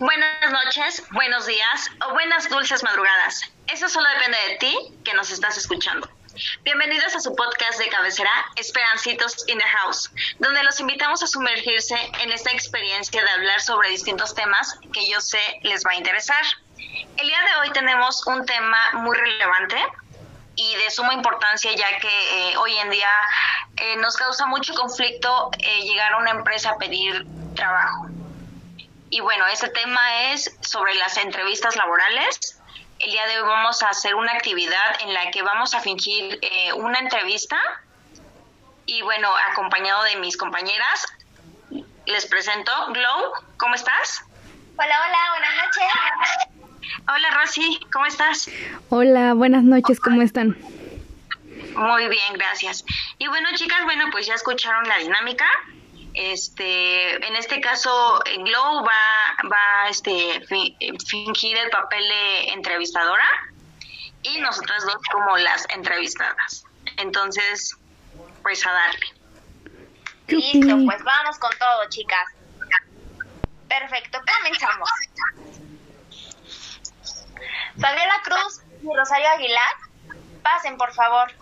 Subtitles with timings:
[0.00, 3.42] Buenas noches, buenos días o buenas dulces madrugadas.
[3.66, 6.08] Eso solo depende de ti que nos estás escuchando.
[6.62, 11.96] Bienvenidos a su podcast de cabecera, Esperancitos in the House, donde los invitamos a sumergirse
[12.22, 16.44] en esta experiencia de hablar sobre distintos temas que yo sé les va a interesar.
[16.78, 19.76] El día de hoy tenemos un tema muy relevante
[20.56, 22.08] y de suma importancia ya que
[22.52, 23.12] eh, hoy en día
[23.76, 28.08] eh, nos causa mucho conflicto eh, llegar a una empresa a pedir trabajo.
[29.10, 32.60] Y bueno, ese tema es sobre las entrevistas laborales
[33.00, 36.38] el día de hoy vamos a hacer una actividad en la que vamos a fingir
[36.42, 37.58] eh, una entrevista
[38.84, 41.06] y bueno, acompañado de mis compañeras,
[42.06, 44.22] les presento Glow, ¿cómo estás?
[44.76, 47.00] Hola, hola, buenas noches.
[47.08, 48.50] Hola Rosy, ¿cómo estás?
[48.90, 50.58] Hola, buenas noches, ¿cómo están?
[51.74, 52.84] Muy bien, gracias.
[53.18, 55.46] Y bueno, chicas, bueno, pues ya escucharon la dinámica.
[56.14, 60.44] Este, en este caso, Glow va, va este,
[61.06, 63.26] fingir el papel de entrevistadora
[64.22, 66.64] y nosotras dos como las entrevistadas.
[66.96, 67.76] Entonces,
[68.42, 69.06] pues a darle.
[70.26, 72.26] Listo, pues vamos con todo, chicas.
[73.68, 74.90] Perfecto, comenzamos.
[77.80, 79.74] Fabiola Cruz y Rosario Aguilar,
[80.42, 81.32] pasen por favor.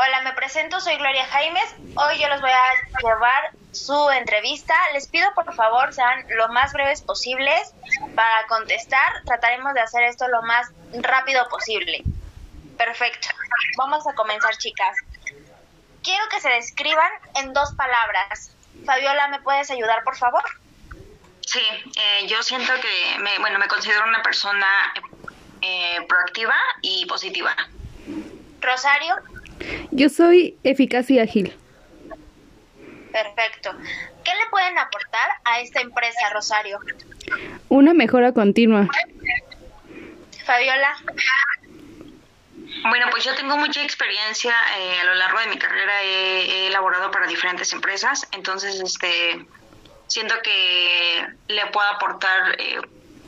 [0.00, 1.74] Hola, me presento, soy Gloria Jaimes.
[1.96, 4.72] Hoy yo los voy a llevar su entrevista.
[4.92, 7.74] Les pido por favor sean lo más breves posibles
[8.14, 9.24] para contestar.
[9.24, 12.04] Trataremos de hacer esto lo más rápido posible.
[12.76, 13.26] Perfecto.
[13.76, 14.96] Vamos a comenzar, chicas.
[16.04, 18.54] Quiero que se describan en dos palabras.
[18.86, 20.44] Fabiola, ¿me puedes ayudar, por favor?
[21.44, 24.94] Sí, eh, yo siento que, me, bueno, me considero una persona
[25.60, 27.56] eh, proactiva y positiva.
[28.60, 29.16] Rosario.
[29.90, 31.54] Yo soy eficaz y ágil.
[33.12, 33.70] Perfecto.
[34.24, 36.78] ¿Qué le pueden aportar a esta empresa, Rosario?
[37.68, 38.88] Una mejora continua.
[40.44, 40.96] Fabiola.
[42.88, 47.10] Bueno, pues yo tengo mucha experiencia eh, a lo largo de mi carrera, he, elaborado
[47.10, 49.46] para diferentes empresas, entonces este
[50.06, 52.80] siento que le puedo aportar eh,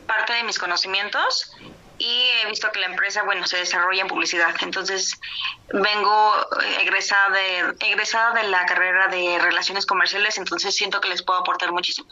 [0.06, 1.52] parte de mis conocimientos
[2.00, 4.54] y he visto que la empresa, bueno, se desarrolla en publicidad.
[4.62, 5.20] Entonces,
[5.68, 11.22] vengo eh, egresada de, egresada de la carrera de relaciones comerciales, entonces siento que les
[11.22, 12.08] puedo aportar muchísimo.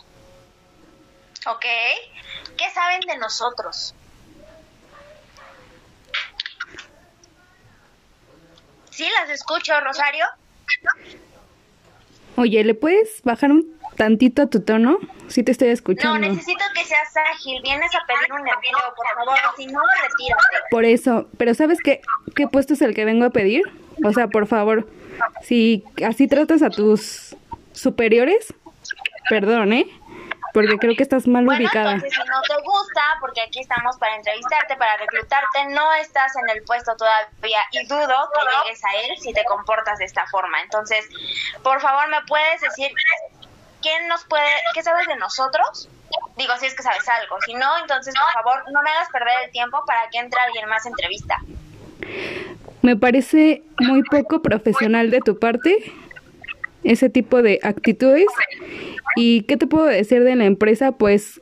[1.47, 1.65] Ok.
[2.59, 3.95] ¿Qué saben de nosotros?
[8.91, 10.27] Sí, las escucho, Rosario.
[12.37, 14.99] Oye, ¿le puedes bajar un tantito a tu tono?
[15.29, 16.19] Sí te estoy escuchando.
[16.19, 17.61] No, necesito que seas ágil.
[17.63, 19.39] Vienes a pedir un empleo, por favor.
[19.57, 20.57] Si no, retírate.
[20.71, 21.29] Por eso.
[21.37, 22.01] Pero ¿sabes qué,
[22.35, 23.63] qué puesto es el que vengo a pedir?
[24.05, 24.89] O sea, por favor,
[25.43, 27.37] si así tratas a tus
[27.73, 28.55] superiores,
[29.29, 29.87] perdón, ¿eh?
[30.55, 31.93] Porque creo que estás mal bueno, ubicada.
[31.93, 36.57] Entonces, si no te gusta, porque aquí estamos para entrevistarte, para reclutarte, no estás en
[36.57, 40.61] el puesto todavía y dudo que llegues a él si te comportas de esta forma.
[40.63, 41.07] Entonces,
[41.63, 42.91] por favor, ¿me puedes decir
[43.83, 45.89] quién nos puede, qué sabes de nosotros?
[46.37, 47.37] Digo, si es que sabes algo.
[47.45, 50.69] Si no, entonces, por favor, no me hagas perder el tiempo para que entre alguien
[50.69, 51.37] más a entrevista.
[52.83, 55.93] Me parece muy poco profesional de tu parte
[56.85, 58.27] ese tipo de actitudes.
[59.17, 60.93] ¿Y qué te puedo decir de la empresa?
[60.93, 61.41] Pues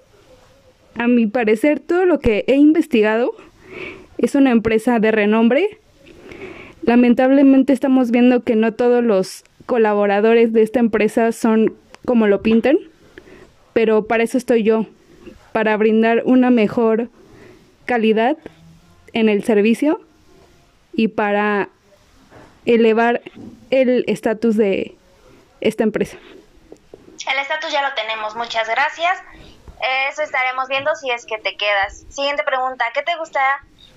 [0.96, 3.32] a mi parecer todo lo que he investigado
[4.18, 5.78] es una empresa de renombre.
[6.82, 11.74] Lamentablemente estamos viendo que no todos los colaboradores de esta empresa son
[12.06, 12.78] como lo pintan,
[13.74, 14.86] pero para eso estoy yo,
[15.52, 17.10] para brindar una mejor
[17.84, 18.38] calidad
[19.12, 20.00] en el servicio
[20.94, 21.68] y para
[22.64, 23.20] elevar
[23.70, 24.96] el estatus de
[25.60, 26.16] esta empresa.
[27.30, 29.18] El estatus ya lo tenemos, muchas gracias.
[30.10, 32.04] Eso estaremos viendo si es que te quedas.
[32.08, 33.40] Siguiente pregunta, ¿qué te gusta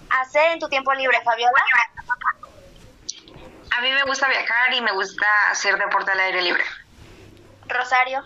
[0.09, 1.64] hacer en tu tiempo libre, Fabiola?
[3.78, 6.64] A mí me gusta viajar y me gusta hacer deporte al aire libre.
[7.69, 8.19] Rosario.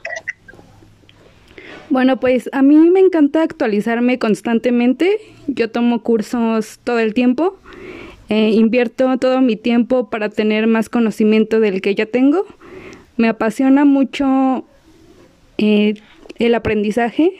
[1.90, 5.20] Bueno, pues a mí me encanta actualizarme constantemente.
[5.48, 7.58] Yo tomo cursos todo el tiempo.
[8.30, 12.46] Eh, invierto todo mi tiempo para tener más conocimiento del que ya tengo.
[13.18, 14.66] Me apasiona mucho
[15.58, 15.96] eh,
[16.40, 17.34] el aprendizaje.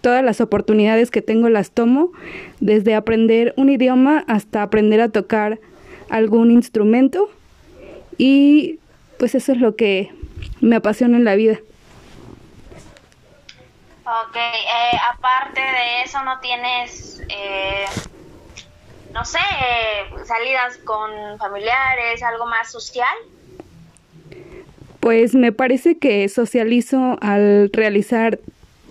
[0.00, 2.12] Todas las oportunidades que tengo las tomo,
[2.60, 5.58] desde aprender un idioma hasta aprender a tocar
[6.10, 7.30] algún instrumento.
[8.18, 8.78] Y
[9.18, 10.10] pues eso es lo que
[10.60, 11.58] me apasiona en la vida.
[14.06, 17.86] Ok, eh, aparte de eso, ¿no tienes, eh,
[19.12, 19.38] no sé,
[20.26, 23.16] salidas con familiares, algo más social?
[25.00, 28.38] Pues me parece que socializo al realizar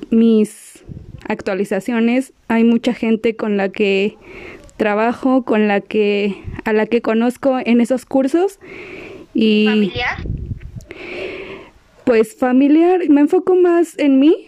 [0.09, 0.83] mis
[1.27, 4.17] actualizaciones, hay mucha gente con la que
[4.77, 8.59] trabajo, con la que a la que conozco en esos cursos
[9.33, 10.17] y ¿Familiar?
[12.05, 14.47] Pues familiar, me enfoco más en mí,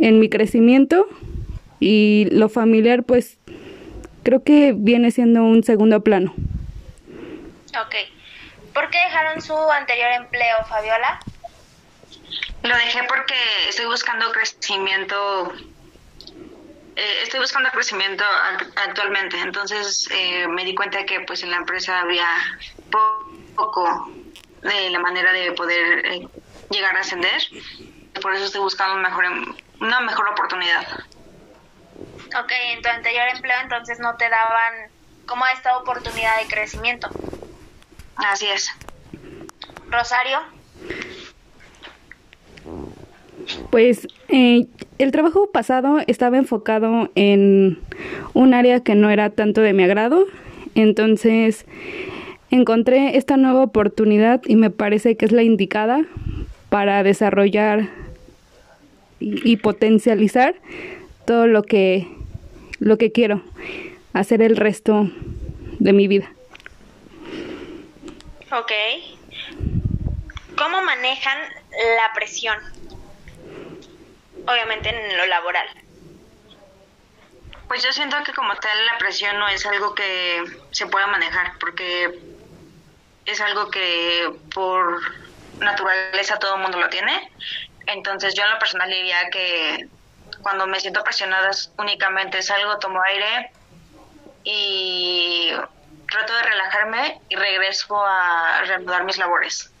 [0.00, 1.06] en mi crecimiento
[1.80, 3.38] y lo familiar pues
[4.24, 6.34] creo que viene siendo un segundo plano.
[7.70, 7.94] Ok.
[8.74, 11.20] ¿Por qué dejaron su anterior empleo, Fabiola?
[12.62, 13.34] Lo dejé porque
[13.68, 15.52] estoy buscando crecimiento.
[16.96, 21.56] eh, estoy buscando crecimiento ac- actualmente, entonces eh, me di cuenta que pues en la
[21.58, 22.26] empresa había
[22.90, 24.10] po- poco
[24.62, 26.28] de la manera de poder eh,
[26.70, 27.42] llegar a ascender.
[28.20, 29.24] Por eso estoy buscando un mejor,
[29.80, 30.86] una mejor oportunidad.
[32.38, 34.90] Ok, en tu anterior empleo entonces no te daban
[35.26, 37.08] como esta oportunidad de crecimiento.
[38.16, 38.70] Así es.
[39.90, 40.38] Rosario,
[43.70, 44.66] Pues eh,
[44.98, 47.78] el trabajo pasado estaba enfocado en
[48.34, 50.26] un área que no era tanto de mi agrado,
[50.74, 51.64] entonces
[52.50, 56.04] encontré esta nueva oportunidad y me parece que es la indicada
[56.70, 57.88] para desarrollar
[59.20, 60.54] y, y potencializar
[61.26, 62.08] todo lo que
[62.80, 63.42] lo que quiero
[64.12, 65.10] hacer el resto
[65.78, 66.30] de mi vida.
[68.50, 68.72] ok.
[70.56, 71.38] ¿Cómo manejan
[71.96, 72.58] la presión?
[74.46, 75.68] Obviamente en lo laboral.
[77.68, 81.52] Pues yo siento que como tal la presión no es algo que se pueda manejar,
[81.60, 82.18] porque
[83.26, 85.00] es algo que por
[85.60, 87.28] naturaleza todo el mundo lo tiene.
[87.86, 89.78] Entonces yo en lo personal diría que
[90.42, 93.50] cuando me siento presionada es- únicamente salgo, tomo aire
[94.44, 95.52] y
[96.08, 99.74] trato de relajarme y regreso a reanudar mis labores.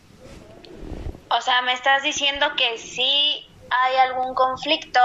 [1.30, 5.00] O sea, me estás diciendo que si hay algún conflicto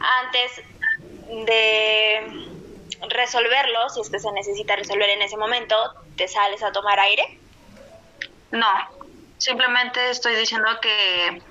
[0.00, 0.52] antes
[1.46, 2.20] de
[3.10, 5.76] resolverlo, si es que se necesita resolver en ese momento,
[6.16, 7.24] te sales a tomar aire.
[8.52, 8.66] No,
[9.40, 11.42] simplemente estoy diciendo que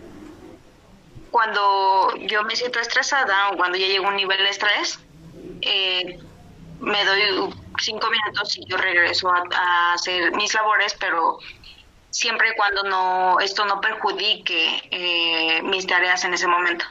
[1.31, 4.99] cuando yo me siento estresada o cuando ya llego a un nivel de estrés,
[5.61, 6.19] eh,
[6.79, 11.39] me doy cinco minutos y yo regreso a, a hacer mis labores, pero
[12.09, 16.85] siempre y cuando no esto no perjudique eh, mis tareas en ese momento.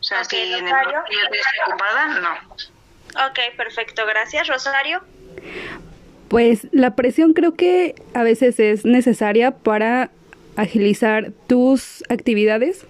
[0.00, 2.32] O sea, Ok, si en el yo estoy ocupada, no.
[3.26, 4.46] Ok, perfecto, gracias.
[4.46, 5.02] Rosario.
[6.28, 10.10] Pues la presión creo que a veces es necesaria para
[10.58, 12.84] agilizar tus actividades.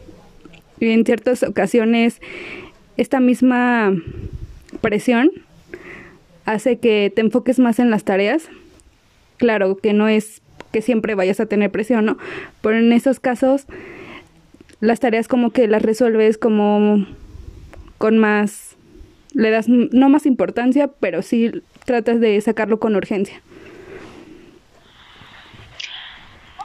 [0.81, 2.21] Y en ciertas ocasiones
[2.97, 3.95] esta misma
[4.81, 5.31] presión
[6.47, 8.49] hace que te enfoques más en las tareas.
[9.37, 10.41] Claro que no es
[10.73, 12.19] que siempre vayas a tener presión, ¿no?
[12.63, 13.67] Pero en esos casos
[14.81, 17.07] las tareas como que las resuelves como
[17.99, 18.77] con más
[19.35, 23.43] le das no más importancia, pero sí tratas de sacarlo con urgencia.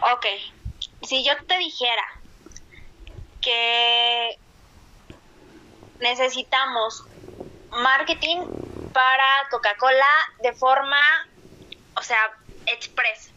[0.01, 0.25] Ok,
[1.05, 2.03] si yo te dijera
[3.41, 4.37] que
[5.99, 7.03] necesitamos
[7.71, 8.39] marketing
[8.93, 10.07] para Coca-Cola
[10.41, 10.99] de forma,
[11.95, 12.31] o sea,
[12.67, 13.31] express.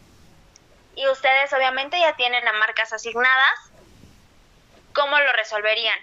[0.95, 3.71] Y ustedes obviamente ya tienen las marcas asignadas.
[4.93, 5.99] ¿Cómo lo resolverían?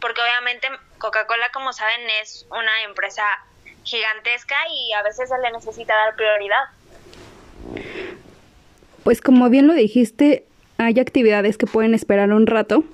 [0.00, 3.24] Porque obviamente Coca-Cola, como saben, es una empresa
[3.82, 6.64] gigantesca y a veces se le necesita dar prioridad.
[9.02, 10.46] Pues como bien lo dijiste,
[10.84, 12.84] hay actividades que pueden esperar un rato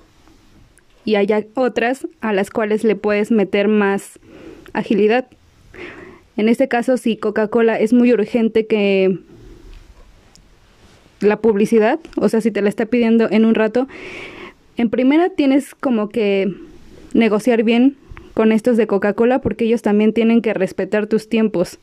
[1.05, 4.19] y hay otras a las cuales le puedes meter más
[4.73, 5.27] agilidad.
[6.37, 9.19] En este caso, si Coca-Cola es muy urgente que
[11.19, 13.87] la publicidad, o sea, si te la está pidiendo en un rato,
[14.77, 16.53] en primera tienes como que
[17.13, 17.97] negociar bien
[18.33, 21.79] con estos de Coca-Cola porque ellos también tienen que respetar tus tiempos.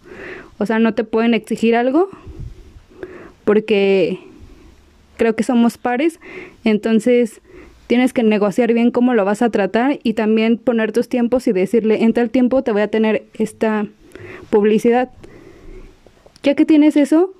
[0.58, 2.08] O sea, no te pueden exigir algo
[3.44, 4.18] porque
[5.18, 6.18] creo que somos pares,
[6.64, 7.42] entonces
[7.86, 11.52] tienes que negociar bien cómo lo vas a tratar y también poner tus tiempos y
[11.52, 13.86] decirle, en tal tiempo te voy a tener esta
[14.48, 15.10] publicidad.
[16.42, 17.34] Ya que tienes eso,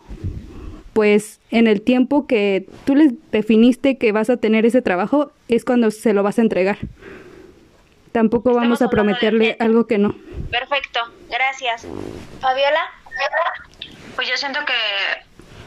[0.92, 5.64] pues en el tiempo que tú les definiste que vas a tener ese trabajo es
[5.64, 6.78] cuando se lo vas a entregar.
[8.12, 10.14] Tampoco vamos a prometerle algo que no.
[10.50, 11.86] Perfecto, gracias.
[12.40, 12.80] Fabiola.
[14.16, 14.72] Pues yo siento que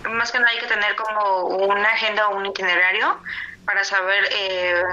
[0.10, 3.22] más que nada hay que tener como una agenda o un itinerario
[3.66, 4.84] para saber, eh,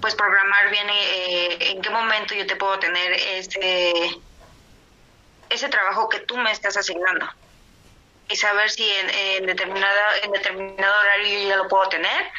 [0.00, 4.20] pues programar bien eh, en qué momento yo te puedo tener ese,
[5.48, 7.26] ese trabajo que tú me estás asignando
[8.28, 12.30] y saber si en, en determinada en determinado horario yo ya lo puedo tener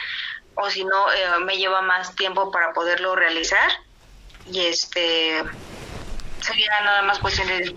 [0.55, 3.69] o si no eh, me lleva más tiempo para poderlo realizar
[4.45, 5.43] y este
[6.41, 7.75] sería nada más cuestión de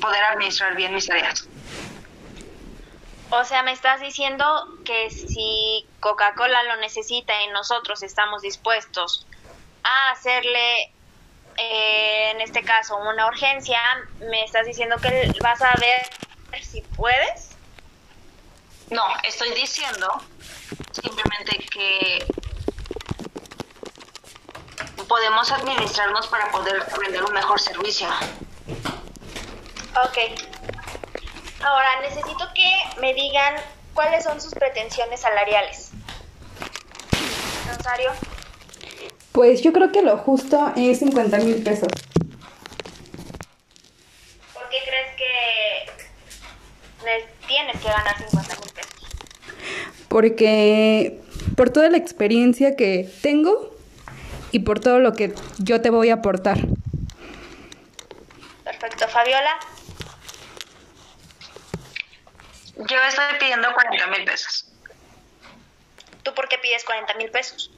[0.00, 1.48] poder administrar bien mis tareas.
[3.32, 4.44] O sea, me estás diciendo
[4.84, 9.24] que si Coca-Cola lo necesita y nosotros estamos dispuestos
[9.84, 10.92] a hacerle,
[11.56, 13.80] eh, en este caso, una urgencia,
[14.18, 16.10] me estás diciendo que vas a ver
[16.64, 17.50] si puedes.
[18.90, 20.08] No, estoy diciendo
[20.92, 22.26] simplemente que
[25.06, 28.08] podemos administrarnos para poder brindar un mejor servicio.
[30.04, 30.59] Ok.
[31.62, 33.54] Ahora necesito que me digan
[33.94, 35.90] cuáles son sus pretensiones salariales.
[37.68, 38.12] Rosario.
[39.32, 41.88] Pues yo creo que lo justo es 50 mil pesos.
[44.54, 45.90] ¿Por qué crees que
[47.46, 48.94] tienes que ganar 50 mil pesos?
[50.08, 51.20] Porque
[51.56, 53.74] por toda la experiencia que tengo
[54.50, 56.58] y por todo lo que yo te voy a aportar.
[58.64, 59.58] Perfecto, Fabiola.
[62.88, 64.66] Yo estoy pidiendo 40 mil pesos.
[66.22, 67.70] ¿Tú por qué pides 40 mil pesos?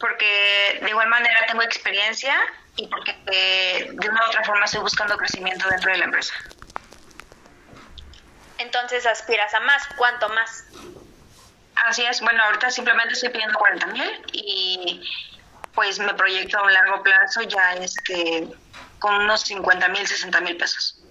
[0.00, 2.34] Porque de igual manera tengo experiencia
[2.76, 6.34] y porque eh, de una u otra forma estoy buscando crecimiento dentro de la empresa.
[8.58, 9.82] Entonces aspiras a más.
[9.96, 10.64] ¿Cuánto más?
[11.86, 12.20] Así es.
[12.20, 15.08] Bueno, ahorita simplemente estoy pidiendo 40 mil y
[15.72, 18.48] pues me proyecto a un largo plazo ya este
[18.98, 21.03] con unos 50 mil, 60 mil pesos.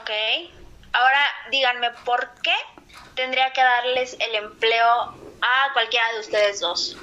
[0.00, 0.10] Ok.
[0.92, 1.20] Ahora
[1.50, 2.52] díganme, ¿por qué
[3.14, 4.86] tendría que darles el empleo
[5.40, 6.96] a cualquiera de ustedes dos?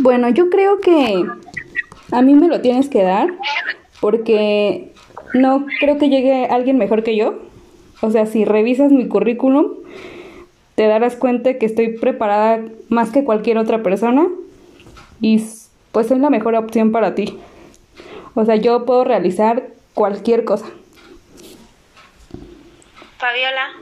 [0.00, 1.24] Bueno, yo creo que
[2.10, 3.28] a mí me lo tienes que dar
[4.00, 4.92] porque
[5.32, 7.40] no creo que llegue alguien mejor que yo.
[8.00, 9.74] O sea, si revisas mi currículum,
[10.74, 14.26] te darás cuenta que estoy preparada más que cualquier otra persona
[15.20, 15.44] y
[15.92, 17.38] pues soy la mejor opción para ti.
[18.34, 20.66] O sea, yo puedo realizar cualquier cosa.
[23.18, 23.72] Fabiola.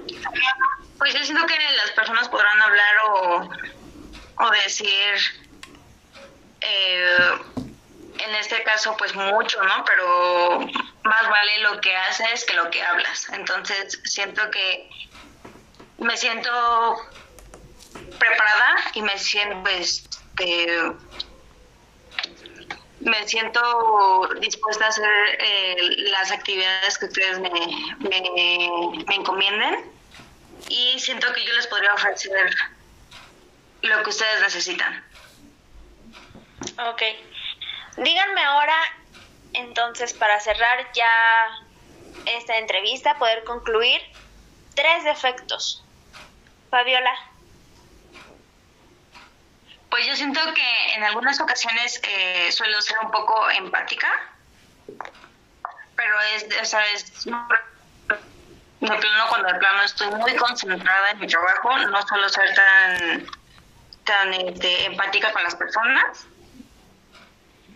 [0.99, 3.51] Pues yo siento que las personas podrán hablar o,
[4.37, 5.15] o decir,
[6.61, 7.29] eh,
[8.19, 9.85] en este caso, pues mucho, ¿no?
[9.85, 10.61] Pero
[11.03, 13.29] más vale lo que haces que lo que hablas.
[13.31, 14.89] Entonces siento que
[15.99, 16.97] me siento
[18.19, 20.93] preparada y me siento, este,
[23.05, 25.77] me siento dispuesta a hacer eh,
[26.11, 27.51] las actividades que ustedes me,
[27.99, 29.91] me, me, encomienden
[30.69, 32.51] y siento que yo les podría ofrecer
[33.83, 35.05] lo que ustedes necesitan.
[36.91, 37.03] Ok.
[37.97, 38.77] Díganme ahora,
[39.53, 41.11] entonces, para cerrar ya
[42.27, 44.01] esta entrevista, poder concluir,
[44.75, 45.85] tres defectos.
[46.71, 47.32] Fabiola.
[49.93, 54.09] Pues yo siento que en algunas ocasiones eh, suelo ser un poco empática,
[55.95, 57.31] pero es, o sea, es de
[58.81, 63.27] plano cuando de plano estoy muy concentrada en mi trabajo, no suelo ser tan
[64.05, 66.27] tan este, empática con las personas.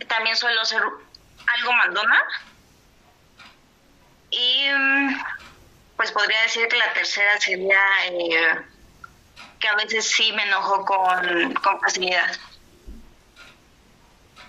[0.07, 2.23] También suelo ser algo mandona.
[4.31, 4.69] Y
[5.95, 8.65] pues podría decir que la tercera sería eh,
[9.59, 12.31] que a veces sí me enojo con, con facilidad.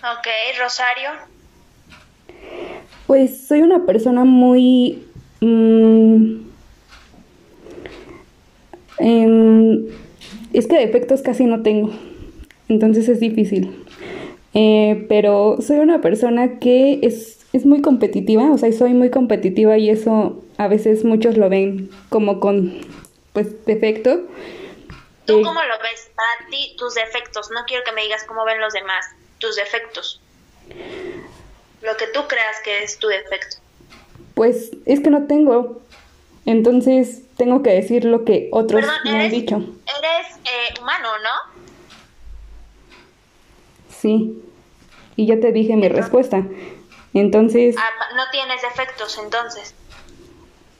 [0.01, 0.27] Ok,
[0.59, 1.09] Rosario.
[3.07, 5.05] Pues soy una persona muy...
[5.41, 6.49] Mmm,
[10.53, 11.91] es que defectos casi no tengo,
[12.67, 13.85] entonces es difícil.
[14.53, 19.77] Eh, pero soy una persona que es, es muy competitiva, o sea, soy muy competitiva
[19.77, 22.73] y eso a veces muchos lo ven como con,
[23.33, 24.21] pues, defecto.
[25.29, 26.09] ¿Tú cómo lo ves?
[26.15, 27.51] Para ti, tus defectos.
[27.51, 29.05] No quiero que me digas cómo ven los demás.
[29.37, 30.21] Tus defectos.
[31.81, 33.57] Lo que tú creas que es tu defecto.
[34.33, 35.81] Pues es que no tengo.
[36.45, 39.57] Entonces tengo que decir lo que otros me han dicho.
[39.57, 41.59] Eres eh, humano, ¿no?
[43.89, 44.41] Sí.
[45.15, 46.43] Y ya te dije mi respuesta.
[47.13, 47.75] Entonces...
[47.77, 49.75] Ah, no tienes defectos entonces.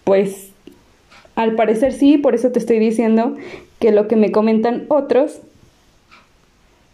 [0.04, 0.50] Pues
[1.36, 3.36] al parecer sí, por eso te estoy diciendo
[3.80, 5.40] que lo que me comentan otros,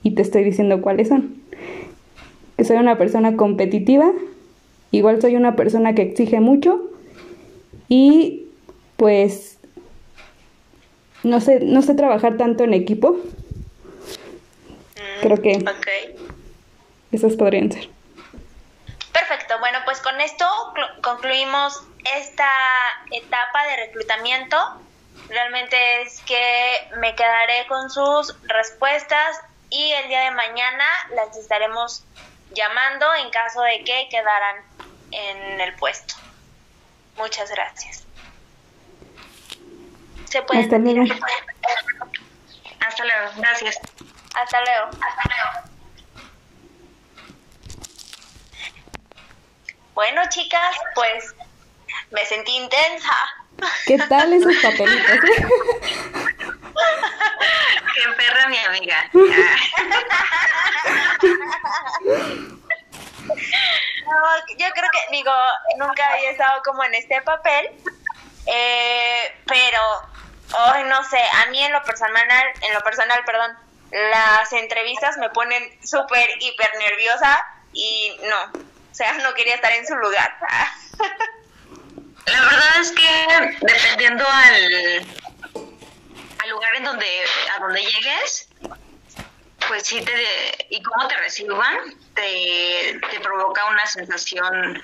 [0.04, 1.42] y te estoy diciendo cuáles son.
[2.58, 4.12] Que soy una persona competitiva,
[4.92, 6.80] igual soy una persona que exige mucho
[7.90, 8.46] y
[8.98, 9.58] pues
[11.24, 13.14] no sé, no sé trabajar tanto en equipo.
[14.96, 16.16] Mm, Creo que okay.
[17.12, 17.90] esos podrían ser.
[19.12, 20.46] Perfecto, bueno, pues con esto
[21.02, 21.82] concluimos
[22.16, 22.48] esta
[23.12, 24.56] etapa de reclutamiento
[25.30, 29.40] realmente es que me quedaré con sus respuestas
[29.70, 32.04] y el día de mañana las estaremos
[32.52, 34.58] llamando en caso de que quedaran
[35.12, 36.16] en el puesto.
[37.18, 38.04] Muchas gracias.
[40.26, 41.04] Se puede Hasta luego.
[42.86, 43.80] Hasta luego, gracias.
[44.36, 44.88] Hasta luego.
[44.88, 45.76] Hasta luego.
[49.94, 51.34] Bueno, chicas, pues
[52.12, 53.45] me sentí intensa.
[53.86, 55.20] ¿Qué tal esos papelitos?
[57.96, 59.10] Qué perra mi amiga.
[64.58, 65.32] yo creo que, digo,
[65.78, 67.70] nunca había estado como en este papel,
[68.46, 69.80] eh, pero,
[70.68, 73.58] hoy no sé, a mí en lo personal, en lo personal, perdón,
[73.92, 77.44] las entrevistas me ponen súper, hiper nerviosa
[77.74, 78.44] y no,
[78.92, 80.38] o sea, no quería estar en su lugar.
[82.28, 85.06] La verdad es que dependiendo al,
[86.40, 87.08] al lugar en donde,
[87.56, 88.50] a donde llegues,
[89.68, 91.78] pues sí te, y cómo te reciban,
[92.14, 94.82] te, te provoca una sensación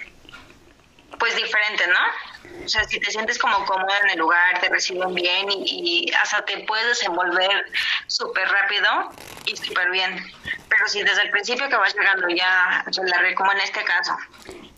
[1.20, 2.66] pues diferente, ¿no?
[2.66, 6.44] O sea, si te sientes como cómoda en el lugar, te reciben bien y, hasta
[6.46, 7.66] te puedes desenvolver
[8.08, 9.12] súper rápido
[9.46, 10.32] y súper bien.
[10.68, 14.18] Pero si desde el principio que vas llegando ya, la como en este caso.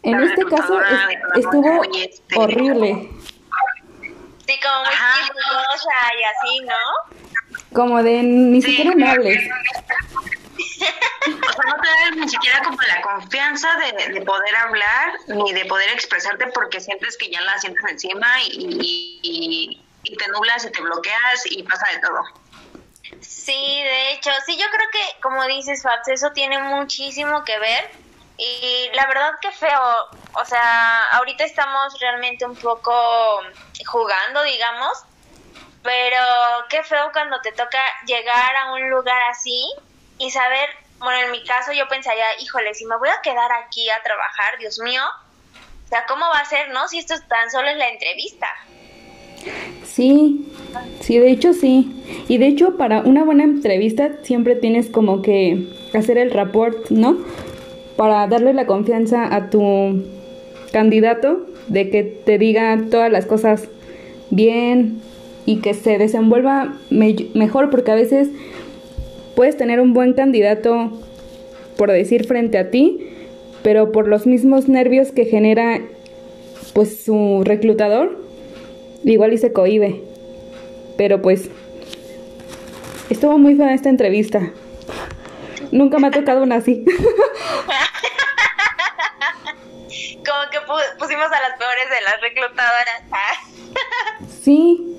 [0.03, 0.79] En este caso
[1.35, 3.09] estuvo este, horrible.
[4.45, 4.93] Sí, como muy
[6.19, 7.55] y así, ¿no?
[7.73, 9.49] Como de ni siquiera me hables.
[11.25, 15.63] O sea, no te da ni siquiera como la confianza de, poder hablar ni de
[15.65, 21.45] poder expresarte porque sientes que ya la sientes encima y, te nublas y te bloqueas
[21.45, 22.23] y pasa de todo.
[23.21, 27.89] Sí, de hecho, sí, yo creo que, como dices, Fabs, eso tiene muchísimo que ver.
[28.37, 29.81] Y la verdad que feo,
[30.41, 32.91] o sea, ahorita estamos realmente un poco
[33.85, 35.03] jugando, digamos,
[35.83, 36.17] pero
[36.69, 39.63] qué feo cuando te toca llegar a un lugar así
[40.17, 43.89] y saber, bueno, en mi caso yo pensaría, híjole, si me voy a quedar aquí
[43.89, 45.03] a trabajar, Dios mío,
[45.85, 46.87] o sea, ¿cómo va a ser, no?
[46.87, 48.47] Si esto tan solo es la entrevista.
[49.83, 50.51] Sí,
[51.01, 52.25] sí, de hecho sí.
[52.27, 57.17] Y de hecho para una buena entrevista siempre tienes como que hacer el rapport, ¿no?
[57.95, 60.03] Para darle la confianza a tu
[60.71, 63.67] candidato de que te diga todas las cosas
[64.29, 64.99] bien
[65.45, 68.29] y que se desenvuelva mejor porque a veces
[69.35, 70.91] Puedes tener un buen candidato,
[71.75, 72.99] por decir, frente a ti,
[73.63, 75.81] pero por los mismos nervios que genera
[76.73, 78.19] pues su reclutador,
[79.03, 80.01] igual y se cohibe.
[80.97, 81.49] Pero pues
[83.09, 84.53] estuvo muy fea esta entrevista.
[85.73, 86.85] Nunca me ha tocado una así.
[90.23, 90.59] Como que
[90.99, 93.01] pusimos a las peores de las reclutadoras.
[94.43, 94.95] sí.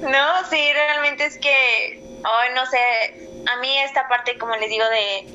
[0.00, 2.78] No, sí, realmente es que, hoy no sé,
[3.46, 5.26] a mí esta parte, como les digo, de,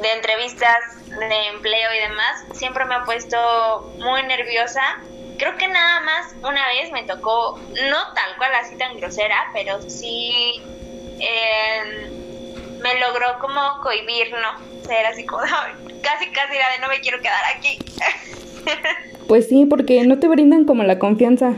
[0.00, 5.00] de entrevistas, de empleo y demás, siempre me ha puesto muy nerviosa.
[5.36, 7.58] Creo que nada más una vez me tocó,
[7.90, 10.62] no tal cual así tan grosera, pero sí
[12.84, 14.84] me logró como cohibir, ¿no?
[14.86, 15.42] Ser así como,
[16.02, 17.78] casi, casi era de no me quiero quedar aquí.
[19.26, 21.54] Pues sí, porque no te brindan como la confianza.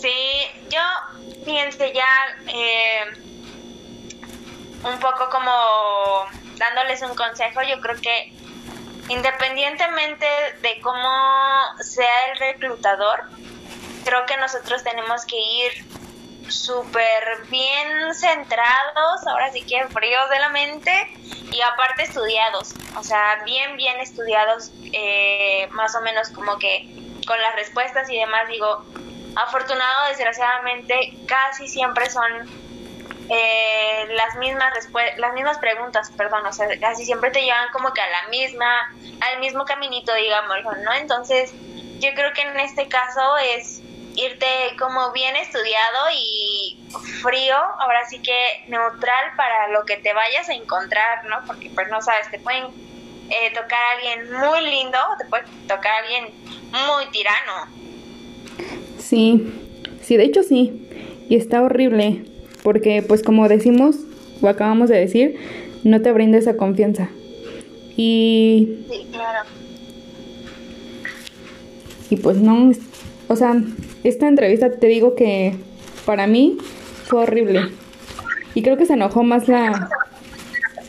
[0.00, 0.14] Sí,
[0.70, 0.80] yo,
[1.44, 2.06] fíjense, ya
[2.46, 3.02] eh,
[4.84, 5.50] un poco como
[6.56, 8.32] dándoles un consejo, yo creo que
[9.08, 10.26] independientemente
[10.62, 11.10] de cómo
[11.80, 13.24] sea el reclutador,
[14.04, 16.03] creo que nosotros tenemos que ir
[16.48, 20.92] súper bien centrados, ahora sí que fríos de la mente
[21.50, 26.88] y aparte estudiados, o sea, bien, bien estudiados, eh, más o menos como que
[27.26, 28.84] con las respuestas y demás, digo,
[29.36, 32.64] afortunado, desgraciadamente, casi siempre son
[33.30, 34.72] eh, las mismas
[35.16, 38.94] las mismas preguntas, perdón, o sea, casi siempre te llevan como que a la misma,
[39.20, 40.92] al mismo caminito, digamos, ¿no?
[40.92, 41.52] Entonces,
[41.98, 43.80] yo creo que en este caso es
[44.16, 44.46] irte
[44.78, 46.78] como bien estudiado y
[47.22, 51.36] frío, ahora sí que neutral para lo que te vayas a encontrar, ¿no?
[51.46, 52.64] Porque pues no sabes, te pueden
[53.30, 56.24] eh, tocar a alguien muy lindo, te puede tocar a alguien
[56.70, 57.66] muy tirano.
[58.98, 59.52] Sí,
[60.02, 60.88] sí, de hecho sí,
[61.28, 62.24] y está horrible
[62.62, 63.96] porque pues como decimos
[64.40, 65.36] o acabamos de decir,
[65.84, 67.08] no te brinda esa confianza.
[67.96, 68.78] Y...
[68.90, 69.48] Sí, claro.
[72.10, 72.72] Y pues no,
[73.28, 73.54] o sea,
[74.02, 75.54] esta entrevista te digo que
[76.04, 76.58] para mí
[77.06, 77.70] fue horrible.
[78.54, 79.88] Y creo que se enojó más la,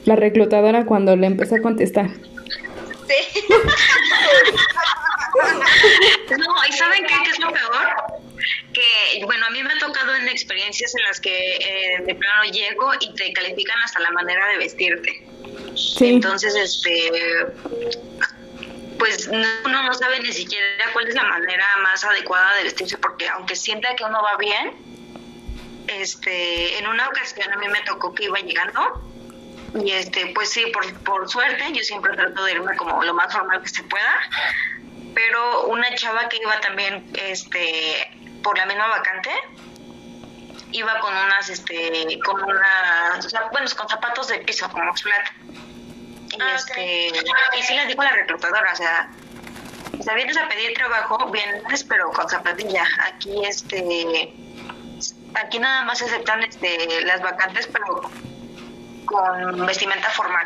[0.06, 2.10] la reclutadora cuando le empezó a contestar.
[3.08, 3.44] Sí.
[6.38, 8.16] no, ¿y saben qué, qué es lo peor?
[8.76, 12.44] que, bueno, a mí me ha tocado en experiencias en las que eh, de plano
[12.52, 15.26] llego y te califican hasta la manera de vestirte.
[16.02, 17.12] Entonces, este,
[18.98, 23.28] pues uno no sabe ni siquiera cuál es la manera más adecuada de vestirse, porque
[23.30, 24.74] aunque sienta que uno va bien,
[25.88, 29.02] este, en una ocasión a mí me tocó que iba llegando
[29.76, 33.34] y este, pues sí, por, por suerte, yo siempre trato de irme como lo más
[33.34, 34.22] formal que se pueda,
[35.14, 38.10] pero una chava que iba también, este,
[38.42, 39.32] por la misma vacante,
[40.72, 45.28] iba con unas, este, con unas, bueno, con zapatos de piso, como flat.
[46.38, 47.08] Y, ah, este,
[47.58, 49.10] y sí les dijo la reclutadora, o sea,
[50.00, 52.86] o sea, vienes a pedir trabajo, vienes pero con zapatilla.
[53.08, 54.34] Aquí, este,
[55.36, 58.02] aquí nada más aceptan, este, las vacantes, pero
[59.06, 60.46] con vestimenta formal.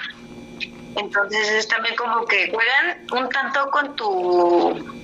[0.95, 4.98] Entonces es también como que juegan un tanto con tu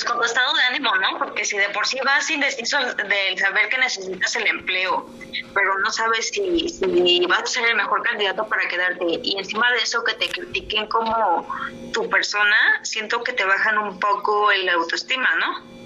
[0.00, 1.18] pues con tu estado de ánimo, ¿no?
[1.18, 5.06] Porque si de por sí vas indeciso del saber que necesitas el empleo,
[5.52, 9.70] pero no sabes si, si vas a ser el mejor candidato para quedarte, y encima
[9.72, 11.46] de eso que te critiquen como
[11.92, 15.79] tu persona, siento que te bajan un poco el autoestima, ¿no?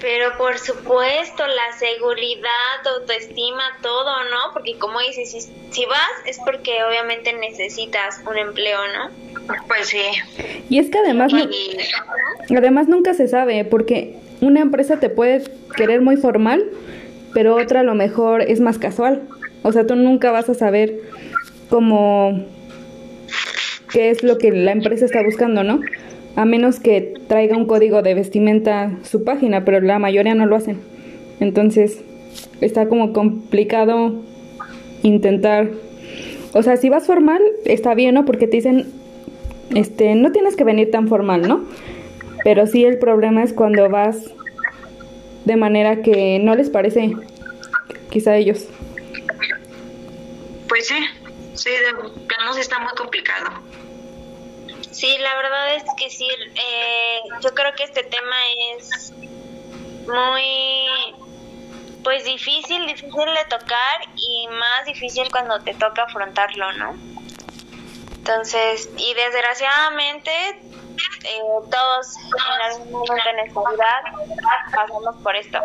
[0.00, 4.52] Pero por supuesto, la seguridad, autoestima, todo, ¿no?
[4.54, 9.10] Porque como dices, si, si vas es porque obviamente necesitas un empleo, ¿no?
[9.68, 10.02] Pues sí.
[10.68, 11.32] Y es que además,
[12.56, 15.44] además nunca se sabe, porque una empresa te puede
[15.76, 16.64] querer muy formal,
[17.34, 19.22] pero otra a lo mejor es más casual.
[19.62, 20.94] O sea, tú nunca vas a saber
[21.68, 22.46] cómo
[23.92, 25.80] qué es lo que la empresa está buscando, ¿no?
[26.36, 30.56] A menos que traiga un código de vestimenta su página, pero la mayoría no lo
[30.56, 30.80] hacen.
[31.40, 32.02] Entonces,
[32.60, 34.22] está como complicado
[35.02, 35.70] intentar,
[36.52, 38.24] o sea, si vas formal, está bien, ¿no?
[38.24, 38.86] Porque te dicen,
[39.74, 41.64] este, no tienes que venir tan formal, ¿no?
[42.44, 44.32] Pero sí el problema es cuando vas
[45.44, 47.14] de manera que no les parece,
[48.10, 48.66] quizá a ellos.
[50.68, 50.96] Pues sí,
[51.54, 53.69] sí, de está muy complicado.
[55.00, 56.28] Sí, la verdad es que sí.
[56.28, 58.36] Eh, yo creo que este tema
[58.76, 59.14] es
[60.06, 61.14] muy,
[62.04, 66.96] pues difícil, difícil de tocar y más difícil cuando te toca afrontarlo, ¿no?
[68.12, 75.60] Entonces, y desgraciadamente, eh, todos en algún momento en esta vida pasamos por esto.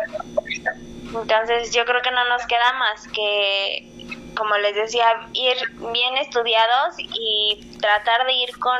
[1.14, 3.96] Entonces, yo creo que no nos queda más que
[4.36, 5.56] como les decía, ir
[5.92, 8.78] bien estudiados y tratar de ir con,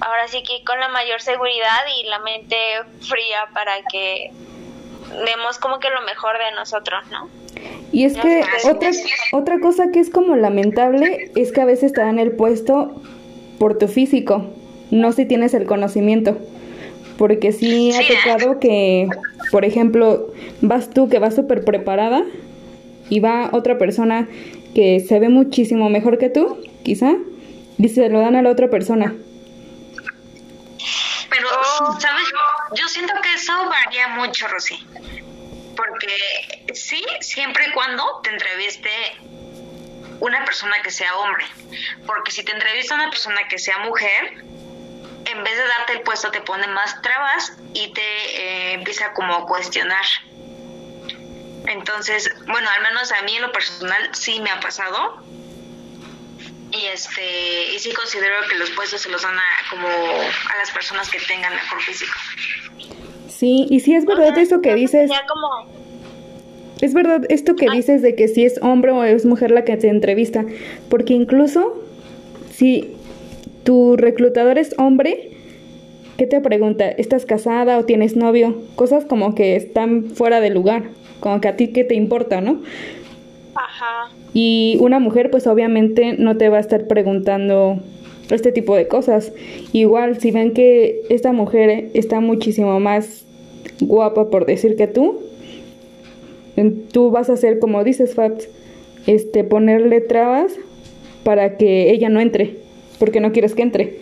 [0.00, 2.56] ahora sí que con la mayor seguridad y la mente
[3.00, 4.32] fría para que
[5.26, 7.28] demos como que lo mejor de nosotros, ¿no?
[7.92, 8.90] Y es que otra,
[9.32, 13.02] otra cosa que es como lamentable es que a veces te dan el puesto
[13.58, 14.46] por tu físico,
[14.90, 16.38] no si tienes el conocimiento.
[17.18, 19.06] Porque sí ha tocado que,
[19.50, 22.24] por ejemplo, vas tú que vas súper preparada
[23.08, 24.28] y va otra persona
[24.74, 27.14] que se ve muchísimo mejor que tú, quizá,
[27.78, 29.14] y se lo dan a la otra persona.
[31.30, 31.48] Pero,
[31.98, 32.24] ¿sabes?
[32.74, 34.78] Yo siento que eso varía mucho, Rosy.
[35.76, 38.90] Porque sí, siempre y cuando te entreviste
[40.20, 41.44] una persona que sea hombre.
[42.06, 44.44] Porque si te entrevista una persona que sea mujer,
[45.32, 49.34] en vez de darte el puesto te pone más trabas y te eh, empieza como
[49.34, 50.04] a cuestionar.
[51.66, 55.22] Entonces, bueno, al menos a mí en lo personal sí me ha pasado.
[56.72, 60.70] Y este y sí considero que los puestos se los dan a, como a las
[60.70, 62.12] personas que tengan mejor físico.
[63.28, 65.10] Sí, y sí es verdad eso que dices.
[66.80, 69.76] Es verdad esto que dices de que si es hombre o es mujer la que
[69.76, 70.44] te entrevista,
[70.88, 71.80] porque incluso
[72.52, 72.96] si
[73.64, 75.30] tu reclutador es hombre,
[76.16, 76.88] ¿qué te pregunta?
[76.88, 78.56] ¿Estás casada o tienes novio?
[78.74, 80.84] Cosas como que están fuera de lugar
[81.22, 82.60] como que a ti qué te importa, ¿no?
[83.54, 84.10] Ajá.
[84.34, 87.78] Y una mujer pues obviamente no te va a estar preguntando
[88.30, 89.32] este tipo de cosas.
[89.72, 93.24] Igual si ven que esta mujer está muchísimo más
[93.80, 95.20] guapa por decir que tú,
[96.90, 98.48] tú vas a hacer como dices Fabs,
[99.06, 100.54] este ponerle trabas
[101.22, 102.56] para que ella no entre,
[103.02, 104.00] porque no quieres que entre.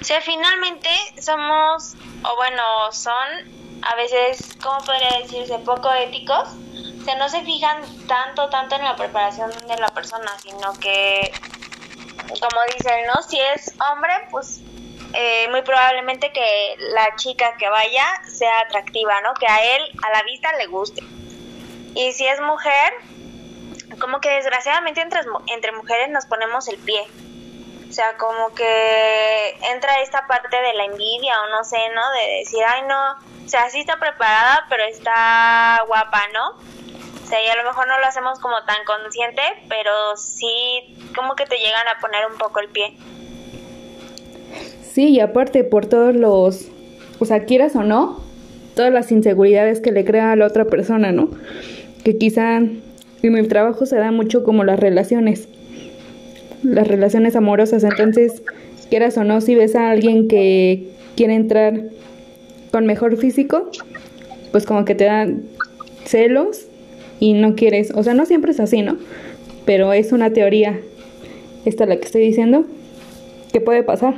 [0.00, 0.88] O sea, finalmente
[1.20, 5.58] somos, o bueno, son a veces, ¿cómo podría decirse?
[5.58, 10.72] Poco éticos, o no se fijan tanto, tanto en la preparación de la persona, sino
[10.74, 11.32] que,
[12.28, 13.20] como dicen, ¿no?
[13.28, 14.60] Si es hombre, pues
[15.14, 19.34] eh, muy probablemente que la chica que vaya sea atractiva, ¿no?
[19.34, 21.02] Que a él, a la vista, le guste.
[21.96, 22.92] Y si es mujer,
[23.98, 25.20] como que desgraciadamente entre,
[25.54, 27.02] entre mujeres nos ponemos el pie.
[27.88, 32.02] O sea, como que entra esta parte de la envidia o no sé, ¿no?
[32.12, 33.12] De decir, ay, no,
[33.44, 36.50] o sea, sí está preparada, pero está guapa, ¿no?
[37.24, 41.34] O sea, y a lo mejor no lo hacemos como tan consciente, pero sí como
[41.34, 42.96] que te llegan a poner un poco el pie.
[44.82, 46.68] Sí, y aparte por todos los,
[47.20, 48.22] o sea, quieras o no,
[48.74, 51.30] todas las inseguridades que le crea a la otra persona, ¿no?
[52.04, 52.60] Que quizá
[53.22, 55.48] en el trabajo se da mucho como las relaciones,
[56.62, 58.42] las relaciones amorosas, entonces,
[58.90, 61.82] quieras o no, si ves a alguien que quiere entrar
[62.70, 63.70] con mejor físico,
[64.52, 65.44] pues como que te dan
[66.04, 66.66] celos
[67.20, 68.98] y no quieres, o sea, no siempre es así, ¿no?
[69.66, 70.78] Pero es una teoría,
[71.64, 72.64] esta la que estoy diciendo,
[73.52, 74.14] que puede pasar.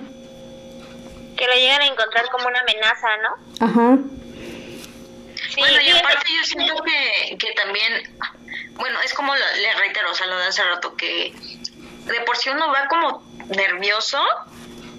[1.37, 3.65] Que lo llegan a encontrar como una amenaza, ¿no?
[3.65, 3.99] Ajá.
[5.59, 7.93] bueno, y aparte yo siento que, que también,
[8.77, 11.35] bueno, es como le reitero, o sea, lo de hace rato, que
[12.07, 14.23] de por sí uno va como nervioso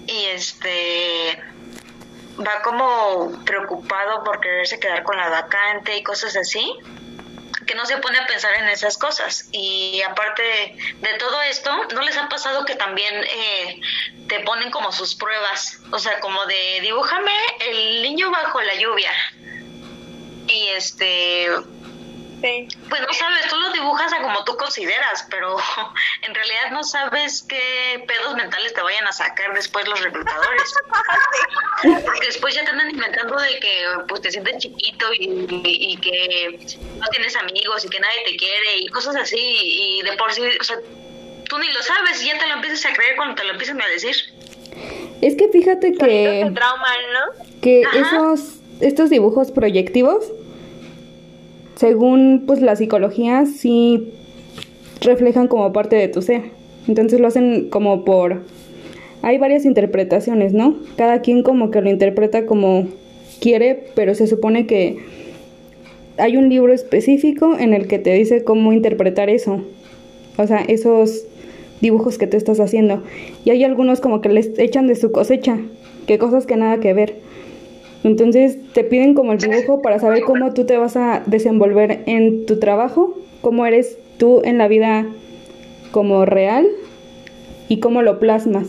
[0.06, 1.42] y este
[2.38, 6.78] va como preocupado por quererse quedar con la vacante y cosas así,
[7.66, 9.48] que no se pone a pensar en esas cosas.
[9.52, 13.80] Y aparte de, todo esto, ¿no les ha pasado que también eh,
[14.28, 15.78] te ponen como sus pruebas?
[15.90, 19.12] O sea, como de dibújame el niño bajo la lluvia.
[20.48, 21.48] Y este
[22.88, 25.56] pues no sabes, tú lo dibujas a como tú consideras, pero
[26.22, 30.74] en realidad no sabes qué pedos mentales te vayan a sacar después los reclutadores.
[32.04, 36.58] Porque después ya te andan inventando de que pues te sientes chiquito y, que
[36.98, 39.38] no tienes amigos y que nadie te quiere y cosas así.
[39.38, 40.78] Y de por sí, o sea,
[41.48, 43.80] tú ni lo sabes y ya te lo empiezas a creer cuando te lo empiezan
[43.80, 44.16] a decir.
[45.20, 46.50] Es que fíjate que...
[46.54, 47.60] Trauma, ¿no?
[47.60, 50.24] Que esos, estos dibujos proyectivos
[51.82, 54.12] según pues la psicología, sí
[55.00, 56.42] reflejan como parte de tu ser.
[56.86, 58.42] Entonces lo hacen como por...
[59.22, 60.76] Hay varias interpretaciones, ¿no?
[60.96, 62.86] Cada quien como que lo interpreta como
[63.40, 64.98] quiere, pero se supone que
[66.18, 69.64] hay un libro específico en el que te dice cómo interpretar eso.
[70.36, 71.24] O sea, esos
[71.80, 73.02] dibujos que tú estás haciendo.
[73.44, 75.58] Y hay algunos como que les echan de su cosecha,
[76.06, 77.16] que cosas que nada que ver.
[78.04, 82.46] Entonces te piden como el dibujo para saber cómo tú te vas a desenvolver en
[82.46, 85.06] tu trabajo, cómo eres tú en la vida
[85.92, 86.66] como real
[87.68, 88.66] y cómo lo plasmas.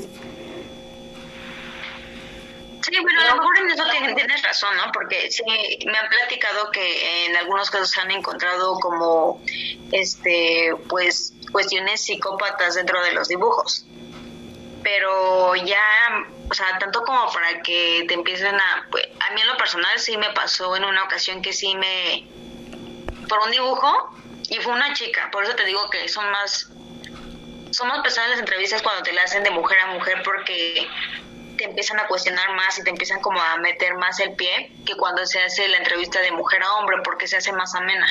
[2.81, 3.83] Sí, bueno, a lo mejor en eso
[4.15, 4.91] tienes, razón, ¿no?
[4.91, 5.43] Porque sí,
[5.85, 9.41] me han platicado que en algunos casos se han encontrado como,
[9.91, 13.85] este, pues, cuestiones psicópatas dentro de los dibujos.
[14.83, 18.87] Pero ya o sea, tanto como para que te empiecen a...
[18.91, 22.27] Pues, a mí en lo personal sí me pasó en una ocasión que sí me...
[23.27, 24.15] por un dibujo
[24.49, 26.69] y fue una chica, por eso te digo que son más...
[27.71, 30.87] Son más pesadas las entrevistas cuando te la hacen de mujer a mujer porque
[31.57, 34.95] te empiezan a cuestionar más y te empiezan como a meter más el pie que
[34.95, 38.05] cuando se hace la entrevista de mujer a hombre porque se hace más amena.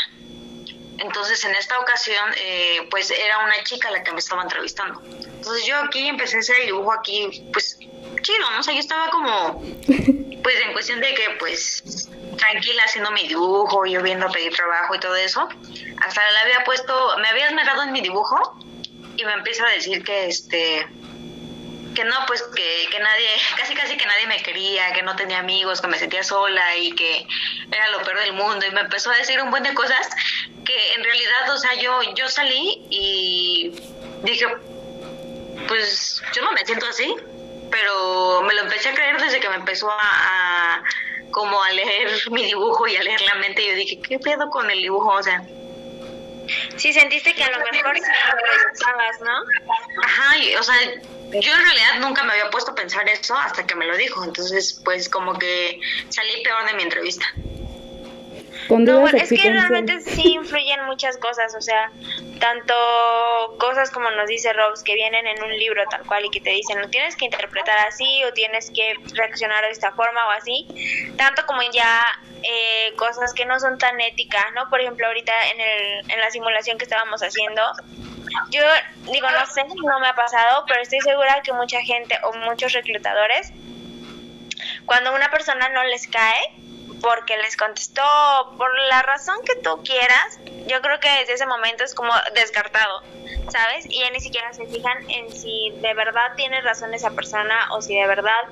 [1.02, 5.02] Entonces en esta ocasión eh, pues era una chica la que me estaba entrevistando.
[5.04, 7.78] Entonces yo aquí empecé a hacer el dibujo aquí pues
[8.22, 8.60] chido, ¿no?
[8.60, 9.62] O sea, yo estaba como,
[10.42, 15.00] pues en cuestión de que, pues, tranquila haciendo mi dibujo, yo viendo pedir trabajo y
[15.00, 15.48] todo eso.
[16.00, 18.58] Hasta le había puesto, me había esmerado en mi dibujo
[19.16, 20.86] y me empieza a decir que, este,
[21.94, 25.38] que no, pues que, que nadie, casi casi que nadie me quería, que no tenía
[25.38, 27.26] amigos, que me sentía sola y que
[27.70, 28.64] era lo peor del mundo.
[28.66, 30.08] Y me empezó a decir un buen de cosas
[30.64, 33.72] que en realidad, o sea, yo, yo salí y
[34.22, 34.46] dije,
[35.68, 37.14] pues yo no me siento así
[37.72, 40.82] pero me lo empecé a creer desde que me empezó a,
[41.30, 43.62] como a leer mi dibujo y a leer la mente.
[43.62, 45.08] Y yo dije, ¿qué pedo con el dibujo?
[45.08, 45.42] O sea,
[46.76, 50.02] Sí, sentiste que a lo mejor lo ¿no?
[50.02, 50.76] Ajá, o sea,
[51.32, 54.24] yo en realidad nunca me había puesto a pensar eso hasta que me lo dijo.
[54.24, 57.26] Entonces, pues como que salí peor de mi entrevista
[58.78, 61.90] no, bueno, es que realmente sí influyen muchas cosas, o sea,
[62.40, 62.74] tanto
[63.58, 66.50] cosas como nos dice Robs que vienen en un libro tal cual y que te
[66.50, 70.66] dicen, no tienes que interpretar así o tienes que reaccionar de esta forma o así,
[71.16, 72.02] tanto como ya
[72.42, 74.68] eh, cosas que no son tan éticas, ¿no?
[74.70, 77.62] Por ejemplo, ahorita en, el, en la simulación que estábamos haciendo,
[78.50, 78.62] yo
[79.12, 82.72] digo, no sé, no me ha pasado, pero estoy segura que mucha gente o muchos
[82.72, 83.52] reclutadores,
[84.86, 86.40] cuando una persona no les cae,
[87.02, 88.02] porque les contestó
[88.56, 93.02] por la razón que tú quieras, yo creo que desde ese momento es como descartado,
[93.50, 93.84] ¿sabes?
[93.88, 97.82] Y ya ni siquiera se fijan en si de verdad tiene razón esa persona o
[97.82, 98.42] si de verdad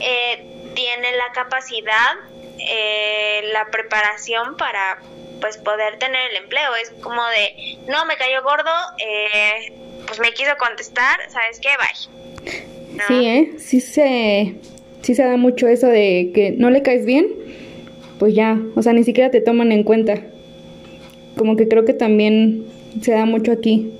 [0.00, 2.16] eh, tiene la capacidad,
[2.58, 4.98] eh, la preparación para
[5.40, 6.74] pues poder tener el empleo.
[6.76, 9.72] Es como de, no, me cayó gordo, eh,
[10.06, 11.70] pues me quiso contestar, ¿sabes qué?
[11.78, 13.04] Bye.
[13.08, 13.52] Sí, ¿eh?
[13.58, 14.54] Sí se,
[15.02, 17.28] sí se da mucho eso de que no le caes bien,
[18.20, 20.20] pues ya, o sea, ni siquiera te toman en cuenta.
[21.36, 22.66] Como que creo que también
[23.00, 23.98] se da mucho aquí,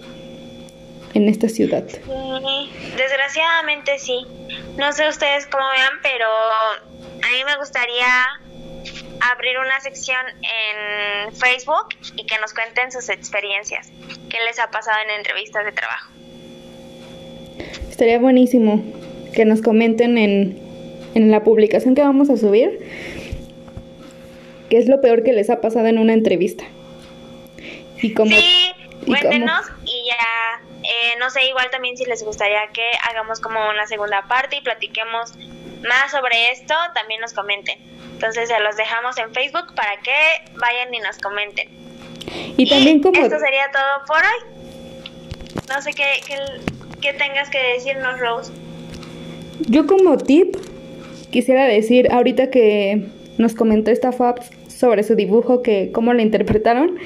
[1.15, 1.85] en esta ciudad.
[1.89, 4.27] Sí, desgraciadamente sí.
[4.77, 8.07] No sé ustedes cómo vean, pero a mí me gustaría
[9.33, 13.91] abrir una sección en Facebook y que nos cuenten sus experiencias,
[14.29, 16.11] qué les ha pasado en entrevistas de trabajo.
[17.91, 18.83] Estaría buenísimo
[19.35, 20.59] que nos comenten en,
[21.15, 22.81] en la publicación que vamos a subir
[24.71, 26.65] qué es lo peor que les ha pasado en una entrevista.
[28.01, 28.73] Y cómo, sí,
[29.05, 33.87] cuéntenos y ya, eh, no sé, igual también si les gustaría que hagamos como una
[33.87, 35.35] segunda parte y platiquemos
[35.87, 37.79] más sobre esto, también nos comenten.
[38.13, 40.13] Entonces se los dejamos en Facebook para que
[40.59, 41.69] vayan y nos comenten.
[42.57, 43.21] Y, también como...
[43.21, 44.61] Esto sería todo por hoy.
[45.69, 46.05] No sé qué,
[47.01, 48.53] qué, tengas que decirnos, Rose.
[49.69, 50.57] Yo como tip
[51.31, 56.97] quisiera decir, ahorita que nos comentó esta Fabs sobre su dibujo, que cómo lo interpretaron,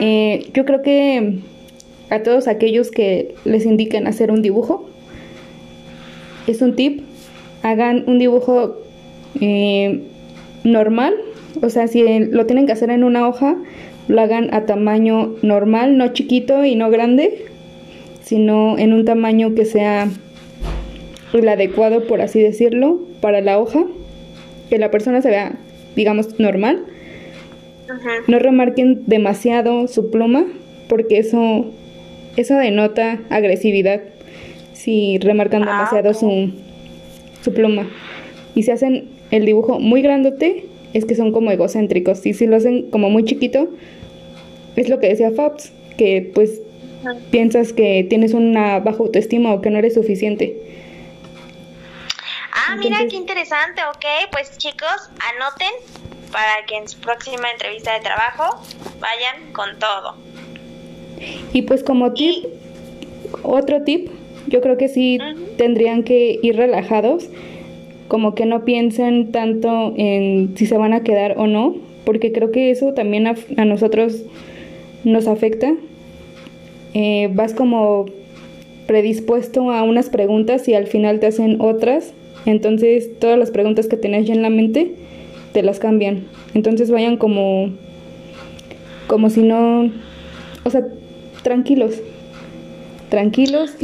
[0.00, 1.40] eh, yo creo que
[2.08, 4.88] a todos aquellos que les indiquen hacer un dibujo,
[6.46, 7.02] es un tip,
[7.64, 8.76] hagan un dibujo
[9.40, 10.02] eh,
[10.62, 11.14] normal,
[11.60, 13.56] o sea, si lo tienen que hacer en una hoja,
[14.06, 17.46] lo hagan a tamaño normal, no chiquito y no grande,
[18.22, 20.08] sino en un tamaño que sea
[21.32, 23.84] el adecuado, por así decirlo, para la hoja,
[24.70, 25.56] que la persona se vea,
[25.96, 26.84] digamos, normal.
[28.26, 30.46] No remarquen demasiado su pluma,
[30.88, 31.66] porque eso,
[32.36, 34.00] eso denota agresividad
[34.72, 36.52] si remarcan ah, demasiado su,
[37.42, 37.88] su pluma.
[38.54, 42.24] Y si hacen el dibujo muy grandote, es que son como egocéntricos.
[42.26, 43.68] Y si lo hacen como muy chiquito,
[44.76, 46.62] es lo que decía Fabs, que pues
[47.30, 50.56] piensas que tienes una baja autoestima o que no eres suficiente.
[52.66, 55.72] Ah, mira qué interesante, ok, pues chicos, anoten
[56.32, 58.62] para que en su próxima entrevista de trabajo
[59.00, 60.16] vayan con todo.
[61.52, 62.46] Y pues como tip,
[63.42, 64.10] otro tip,
[64.46, 65.18] yo creo que sí
[65.56, 67.28] tendrían que ir relajados
[68.08, 72.52] como que no piensen tanto en si se van a quedar o no, porque creo
[72.52, 74.22] que eso también a, nosotros
[75.04, 75.74] nos afecta.
[76.92, 78.06] Eh, vas como
[78.86, 82.12] predispuesto a unas preguntas y al final te hacen otras,
[82.46, 84.94] entonces todas las preguntas que tenías ya en la mente
[85.52, 86.26] te las cambian.
[86.54, 87.70] Entonces vayan como
[89.06, 89.90] como si no,
[90.64, 90.86] o sea,
[91.42, 91.96] tranquilos,
[93.10, 93.76] tranquilos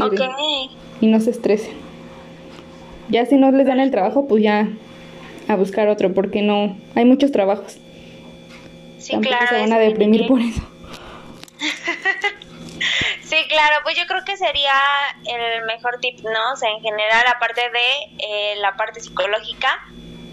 [1.01, 1.75] y no se estresen.
[3.11, 4.69] Ya si no les dan el trabajo, pues ya
[5.49, 7.79] a buscar otro, porque no, hay muchos trabajos.
[8.99, 9.47] Sí, claro.
[9.49, 10.63] se van a deprimir por eso.
[13.23, 14.75] sí, claro, pues yo creo que sería
[15.25, 16.53] el mejor tip, ¿no?
[16.53, 19.87] O sea, en general, aparte de eh, la parte psicológica,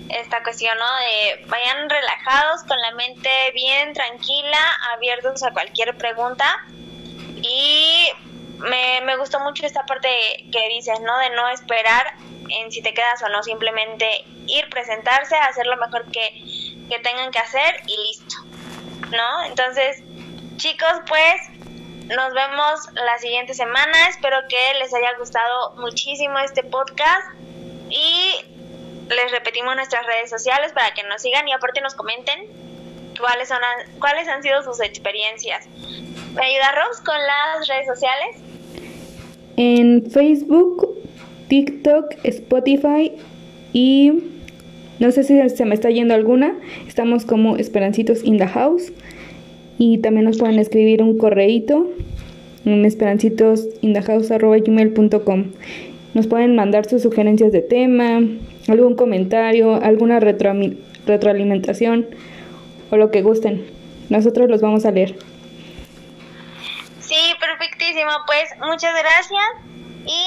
[0.09, 0.85] esta cuestión, ¿no?
[0.97, 4.59] De vayan relajados, con la mente bien tranquila,
[4.93, 6.65] abiertos a cualquier pregunta.
[7.41, 8.09] Y
[8.59, 10.09] me, me gustó mucho esta parte
[10.51, 11.17] que dices, ¿no?
[11.19, 12.15] De no esperar
[12.49, 16.29] en si te quedas o no, simplemente ir, presentarse, hacer lo mejor que,
[16.89, 18.35] que tengan que hacer y listo,
[19.11, 19.43] ¿no?
[19.43, 20.01] Entonces,
[20.57, 21.35] chicos, pues
[22.15, 24.09] nos vemos la siguiente semana.
[24.09, 27.27] Espero que les haya gustado muchísimo este podcast
[27.89, 28.45] y
[29.09, 32.47] les repetimos nuestras redes sociales para que nos sigan y aparte nos comenten
[33.19, 33.59] cuáles son
[33.99, 35.67] cuáles han sido sus experiencias.
[36.33, 38.37] ¿Me ayuda Rose con las redes sociales?
[39.57, 40.97] En Facebook
[41.47, 43.13] TikTok, Spotify
[43.73, 44.11] y
[44.99, 46.55] no sé si se me está yendo alguna.
[46.87, 48.91] Estamos como Esperancitos in the House.
[49.77, 51.87] Y también nos pueden escribir un correíto
[52.65, 55.45] en esperancitosinthehouse.com.
[56.13, 58.21] Nos pueden mandar sus sugerencias de tema,
[58.67, 62.07] algún comentario, alguna retroalimentación
[62.89, 63.67] o lo que gusten.
[64.09, 65.15] Nosotros los vamos a leer.
[66.99, 68.09] Sí, perfectísimo.
[68.25, 69.45] Pues muchas gracias
[70.05, 70.25] y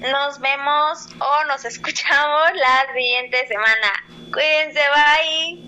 [0.00, 4.04] nos vemos o nos escuchamos la siguiente semana.
[4.32, 5.58] Cuídense, bye.